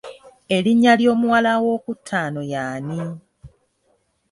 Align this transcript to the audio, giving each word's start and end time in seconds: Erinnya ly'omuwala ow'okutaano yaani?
Erinnya 0.55 0.93
ly'omuwala 0.99 1.51
ow'okutaano 1.61 2.41
yaani? 2.51 2.99